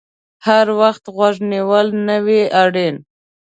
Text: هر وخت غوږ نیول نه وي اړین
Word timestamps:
هر 0.47 0.67
وخت 0.79 1.03
غوږ 1.15 1.35
نیول 1.51 1.87
نه 2.07 2.17
وي 2.25 2.41
اړین 2.63 2.95